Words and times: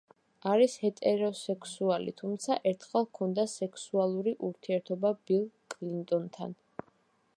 არის 0.51 0.77
ჰეტეროსექსუალი, 0.83 2.15
თუმცა, 2.21 2.57
ერთხელ 2.71 3.05
ჰქონდა 3.09 3.45
სექსუალური 3.53 4.35
ურთიერთობა 4.49 5.13
ბილ 5.29 5.49
კლინტონთან. 5.75 6.57